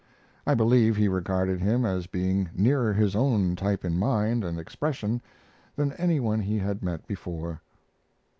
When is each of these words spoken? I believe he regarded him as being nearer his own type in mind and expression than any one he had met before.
I 0.47 0.55
believe 0.55 0.95
he 0.97 1.07
regarded 1.07 1.59
him 1.61 1.85
as 1.85 2.07
being 2.07 2.49
nearer 2.55 2.91
his 2.91 3.15
own 3.15 3.55
type 3.55 3.85
in 3.85 3.99
mind 3.99 4.43
and 4.43 4.57
expression 4.59 5.21
than 5.75 5.93
any 5.93 6.19
one 6.19 6.39
he 6.39 6.57
had 6.57 6.81
met 6.81 7.05
before. 7.05 7.61